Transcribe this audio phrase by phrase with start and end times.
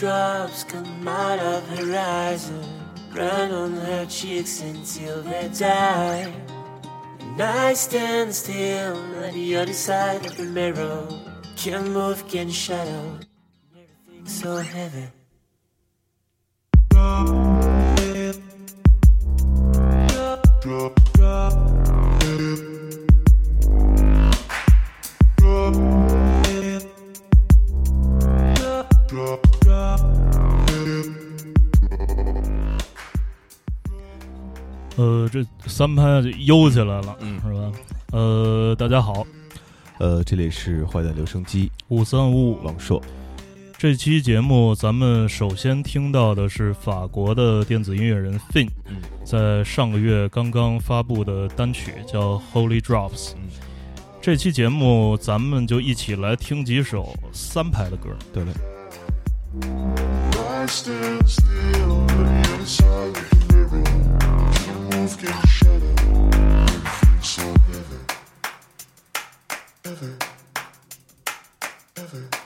[0.00, 2.64] drops come out of her eyes and
[3.14, 6.32] run on her cheeks until they die.
[7.20, 11.06] And I stand still on the other side of the mirror.
[11.54, 13.18] Can't move, can't shadow.
[13.76, 15.08] Everything's so heavy.
[35.00, 37.72] 呃，这三拍就悠起来了，嗯是吧？
[38.12, 39.26] 呃，大家好，
[39.98, 42.62] 呃，这里是坏蛋留声机，五三五五。
[42.62, 43.02] 王硕。
[43.78, 53.30] 这期节目咱们首先听到的是法国的电子音乐人 Fin 嗯在上个月刚刚发布的单曲叫《Holy Drops》。
[53.36, 53.48] 嗯，
[54.20, 58.10] 这期节目咱们就一起来听几首三拍的歌。
[58.34, 58.52] 对对
[60.36, 62.04] ，I stand still
[71.96, 72.39] Ever.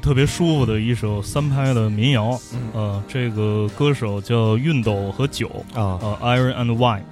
[0.00, 2.38] 特别舒服的一首三拍的民谣。
[2.52, 7.02] 嗯呃，这个歌手叫熨斗和酒，啊，呃，Iron and Wine。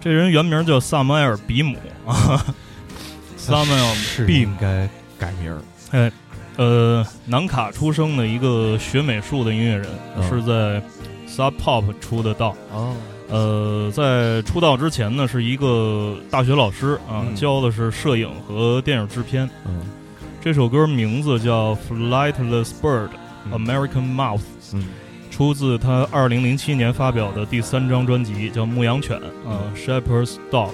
[0.00, 1.76] 这人原名叫萨姆埃尔·比姆
[2.06, 2.44] 啊，
[3.36, 4.56] 萨姆埃尔是·比姆应。
[4.60, 4.88] 该
[5.18, 5.60] 改名儿。
[5.90, 6.12] 哎，
[6.56, 10.80] 呃，南卡出生的一个学美术的音乐人，嗯是在
[11.26, 12.54] Sub Pop 出的道。
[12.72, 12.94] 哦，
[13.28, 19.48] 呃，在出道之前呢，是一个大学老师啊，嗯教的是摄影和电影制片。
[19.66, 19.80] 嗯
[20.40, 23.10] 这首歌名字叫《Flightless Bird
[23.44, 23.52] 嗯。
[23.52, 24.38] American Mouth》，
[24.72, 24.84] 嗯。
[25.30, 30.70] 出自他二零零七年发表的第三张专辑，叫《牧羊犬》啊，《Shepherd's Dog》，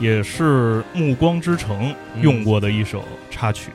[0.00, 1.90] 也是《暮光之城》
[2.22, 3.70] 用过的一首插曲。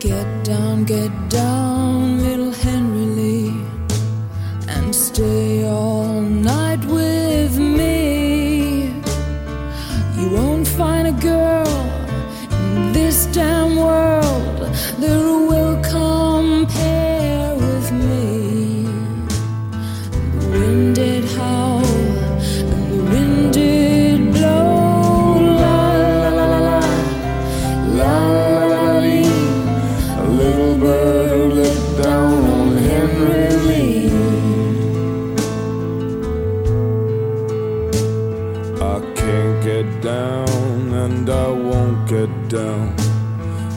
[0.00, 3.64] Get down, get down, little Henry Lee,
[4.68, 6.07] and stay all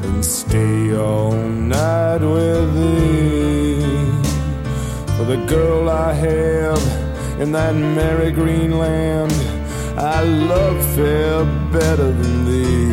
[0.04, 3.82] and stay all night with thee.
[5.16, 6.84] For the girl I have
[7.40, 9.34] in that merry green land,
[9.98, 12.92] I love fair better than thee.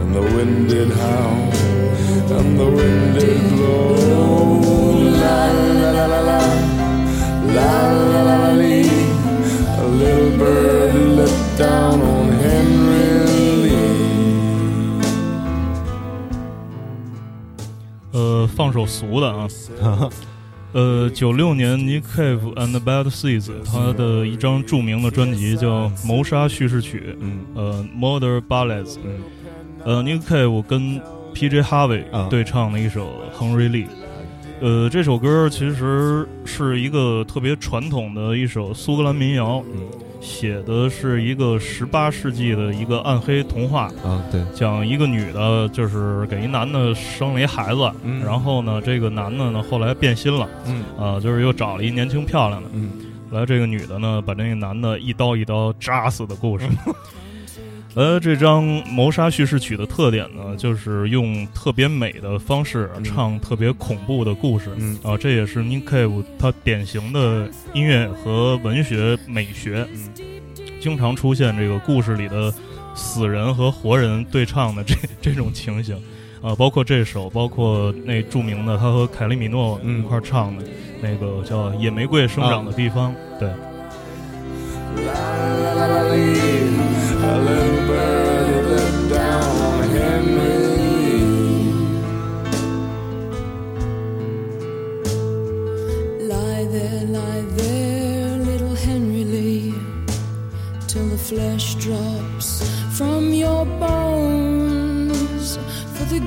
[0.00, 1.52] And the wind did howl,
[2.38, 3.96] and the wind did blow.
[5.22, 5.46] La
[5.80, 6.40] la la la la,
[7.56, 8.38] la la la la.
[9.80, 12.17] A little bird let down
[18.58, 19.48] 放首俗的啊，
[20.72, 29.20] 呃，九六年 Nick Cave and the Bad Seeds 他的一张著名的专辑叫《谋杀叙事曲》，嗯呃，Murder Ballads，嗯
[29.84, 31.00] 呃，Nick Cave 跟
[31.32, 31.62] P.J.
[31.62, 33.86] Harvey 啊对唱的一首《Henry Lee》。
[34.60, 39.86] 呃，这首歌其实是一个特别传统的一首苏格兰民谣，嗯
[40.20, 48.24] 写的是一个十八世纪的一个暗黑童话，啊，对，讲一个女的，就是给一男的生了一孩子，嗯。
[48.24, 50.84] 然后呢，这个男的呢后来变心了，嗯。
[50.98, 52.90] 啊、就是又找了一年轻漂亮的，嗯。
[53.30, 56.66] 后来这个女的呢，把这个男的一刀一刀扎死的故事。
[57.98, 63.02] 呃，这张谋杀叙事曲的特点呢，就是用特别美的方式嗯。
[63.02, 64.70] 唱特别恐怖的故事。
[64.76, 64.96] 嗯。
[65.02, 70.10] 啊，这也是 Nick Cave 他典型的音乐和文学美学，嗯。
[70.80, 72.54] 经常出现这个故事里的
[72.94, 75.96] 死人和活人对唱的 这这种情形，
[76.40, 79.98] 啊，包括这首，包括那著名的他和凯利米诺嗯。
[79.98, 80.62] 一块儿唱的、
[81.02, 83.50] 那个叫《野玫瑰生长的地方》，对，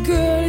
[0.03, 0.41] girl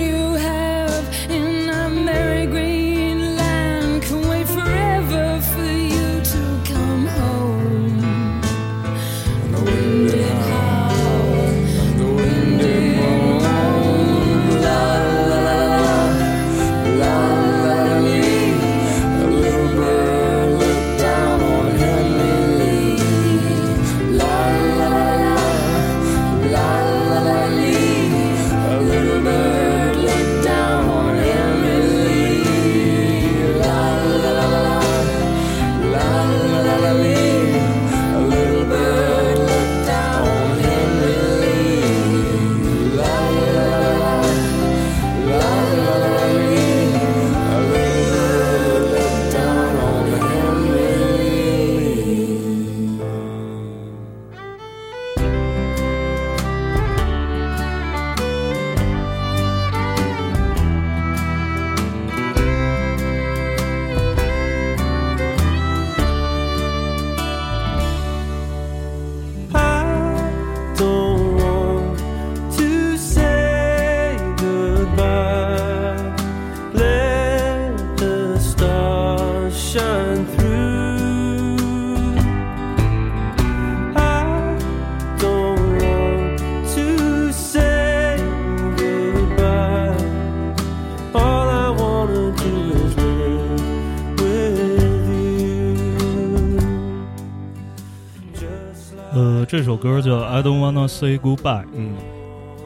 [99.63, 101.95] 这首歌叫《I Don't Wanna Say Goodbye》，嗯。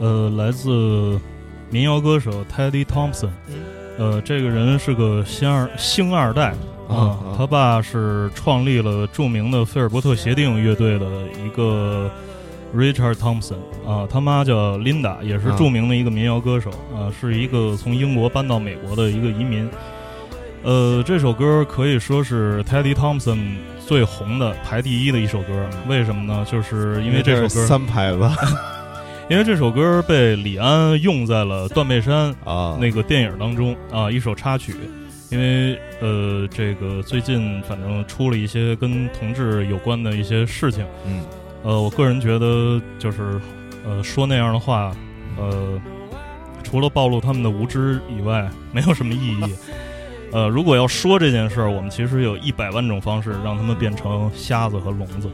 [0.00, 1.20] 呃，来自
[1.68, 3.28] 民谣歌手 Teddy Thompson，
[3.98, 6.54] 呃，这个人是个星二星二代。
[6.88, 11.06] 啊他爸是创立了著名的菲尔伯特协定乐队的
[11.44, 12.10] 一个
[12.74, 15.56] Richard Thompson 啊，他妈叫 Linda，也是啊。
[15.58, 16.70] 著名的一个民谣歌手。
[16.94, 19.68] 啊，是一个从英国搬到美国的一个移民。
[20.62, 26.44] 呃，这首歌可以说是 Teddy Thompson 最红的排第一的一首歌，为什么呢？
[26.50, 28.18] 就是因为这首歌，三排子
[29.30, 34.74] 因为这首歌被李安用在了《断背山》啊，那个电影当中啊，一首插曲。
[35.28, 41.22] 因为呃，这个最近反正出了一些跟同志有关的一些事情，嗯。
[41.62, 43.40] 呃，我个人觉得就是
[43.84, 44.94] 呃说那样的话，
[45.36, 45.80] 呃，
[46.62, 49.54] 除了暴露他们的无知以外，没有什么意义。
[50.32, 55.30] 呃，如果要说这件事儿，我们其实有一百万种方式让他们变成瞎子和聋子。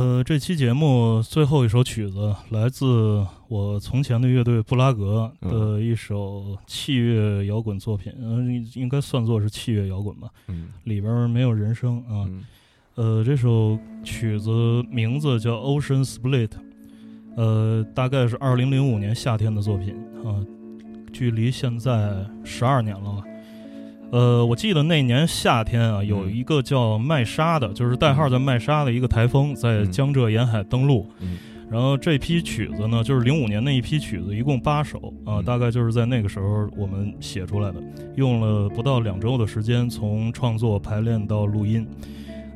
[0.00, 12.24] 呃，这期节目最后一首曲子来自我从前的乐队布拉格的一首器乐摇滚作品，呃，应应该算作是器乐摇滚吧，嗯里边没有人声啊。
[12.26, 12.42] 嗯
[12.94, 14.50] 呃，这首曲子
[14.90, 16.48] 名字叫《Ocean Split》，
[17.36, 20.40] 呃，大概是二零零五年夏天的作品啊，
[21.12, 23.22] 距离现在十二年了吧。
[24.10, 29.90] 呃，我记得那年夏天啊，有一个叫麦沙的，就是代号在麦沙的一个台风在嗯。
[29.90, 31.06] 江浙沿海登陆。
[31.20, 31.38] 嗯。
[31.70, 35.44] 然后这批曲子呢，就是零五年那一批曲子，一共八首啊、嗯。
[35.44, 37.80] 大概就是在那个时候我们写出来的，
[38.16, 41.86] 用了不到两周的时间，从创作、排练到录音。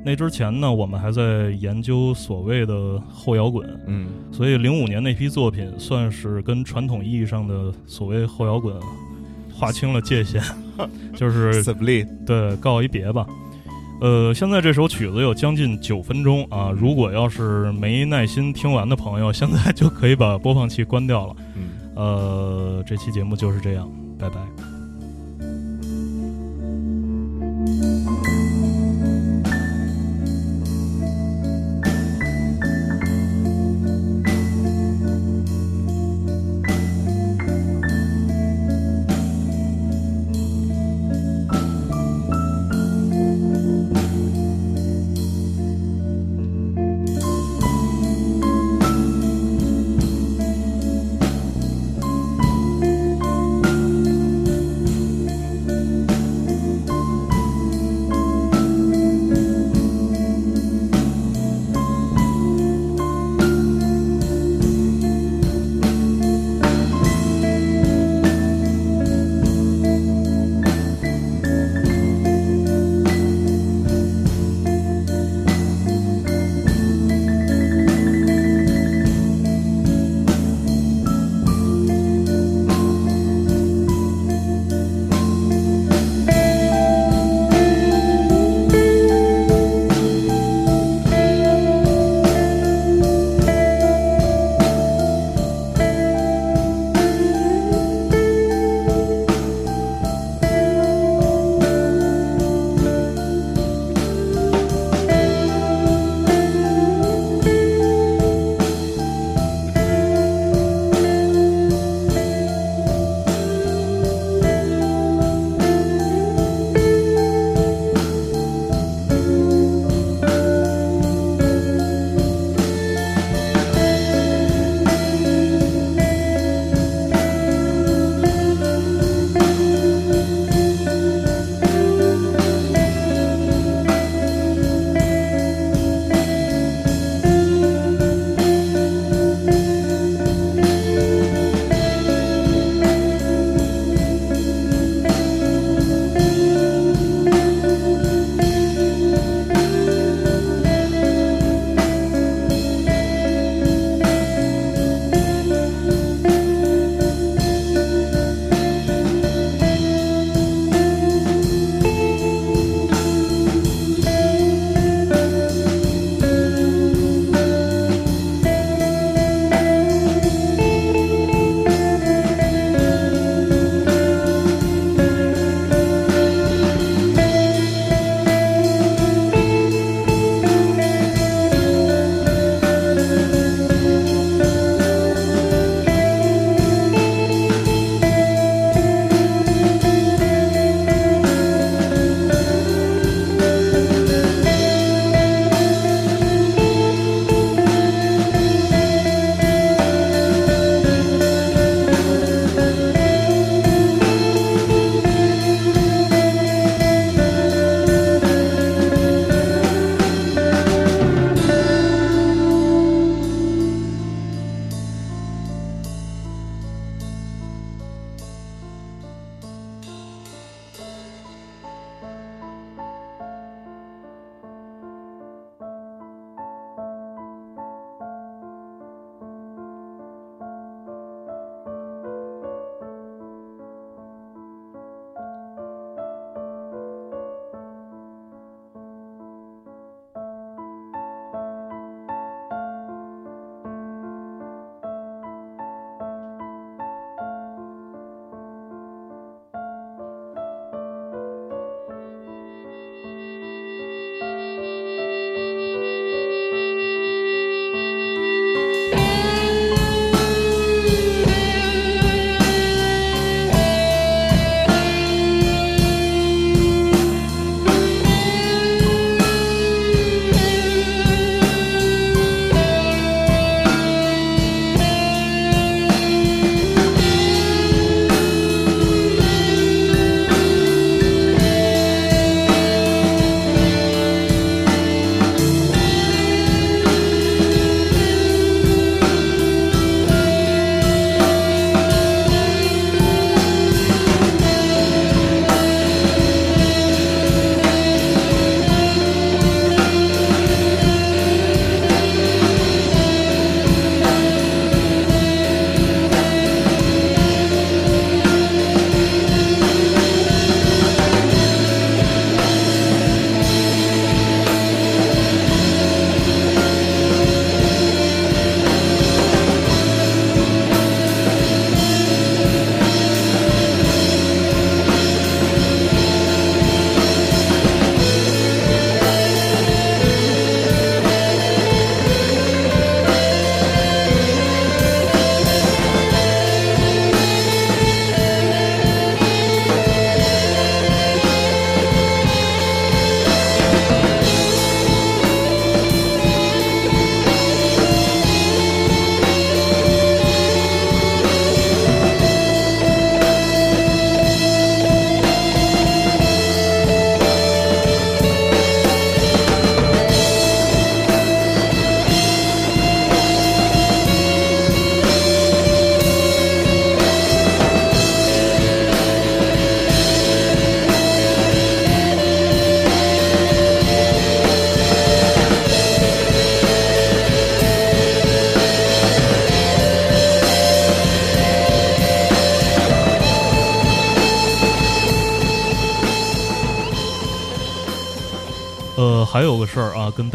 [0.05, 4.09] 那之前呢，我们还在研究所谓的后摇滚，嗯。
[4.33, 8.75] 所以零五年那批作品算是跟传统意义上的所谓后摇滚
[9.55, 10.43] 划清了界限，
[11.17, 11.63] 就是
[12.27, 13.27] 对告一别吧。
[14.01, 21.37] 呃，现在这首曲子有将近九分钟啊，如果要是没耐心听完的朋友，现在就可以把播放器关掉了。
[21.55, 21.71] 嗯。
[21.95, 24.74] 呃，这期节目就是这样，拜拜。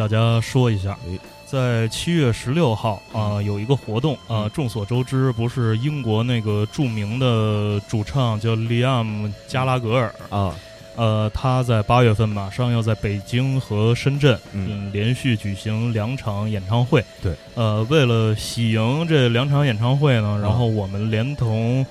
[0.10, 4.52] 家说一下哎，在七月十六号啊，有一个活动啊，嗯。
[4.54, 10.56] 众所周知，不是英国那个著名的主唱叫利安姆加拉格尔，啊，
[10.95, 14.67] 呃，他在八月份马上要在北京和深圳嗯。
[14.88, 17.06] 嗯连续举行两场演唱会。
[17.22, 21.86] 对，呃，为了喜迎这两场演唱会呢，然后我们连同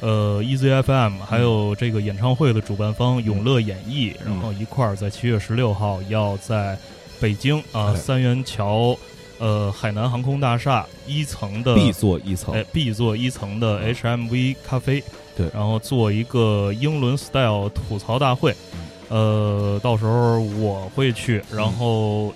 [0.00, 6.78] 呃 EZFM 还有这个演唱会的主办方永乐演艺，嗯然后一块儿在七月十六号要在
[7.24, 7.94] 北京啊、哎。
[7.94, 8.94] 三元桥
[9.38, 12.54] 呃海南航空大厦一层的 B 座一层。
[12.54, 15.02] 哎 B 座一层的 HMV 咖啡，
[15.34, 15.48] 对。
[15.54, 18.54] 然后做一个英伦 style 吐槽大会，
[19.08, 22.30] 呃，到时候我会去，然后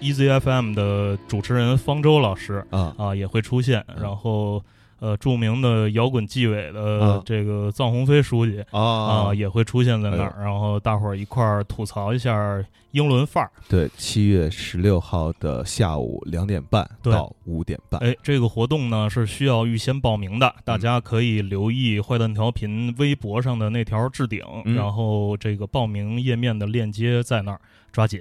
[0.00, 2.92] EZFM 的主持人方舟老师啊。
[2.98, 4.02] 啊也会出现，嗯。
[4.02, 4.60] 然后
[5.02, 8.64] 呃著名的摇滚纪委的啊这个臧鸿飞书记。
[8.70, 13.50] 啊啊，也会出现在那儿，然后大伙儿一块儿吐槽一下英伦范儿。
[13.68, 27.60] 对，七月十六号的下午两点半到五点半，哎，这个活动呢是需要预先报名的，大嗯家可以留意坏蛋调频微博上的那条置顶，嗯然后这个报名页面的链接在那儿，
[27.90, 28.20] 抓紧。